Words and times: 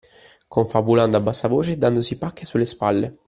Confabulando 0.55 1.15
a 1.17 1.19
bassa 1.19 1.47
voce 1.47 1.73
e 1.73 1.77
dandosi 1.77 2.17
pacche 2.17 2.43
sulle 2.43 2.65
spalle. 2.65 3.17